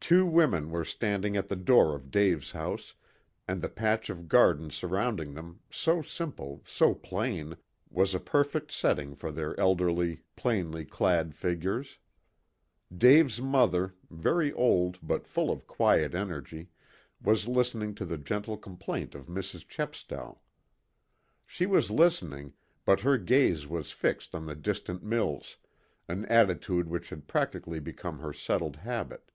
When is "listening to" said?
17.46-18.06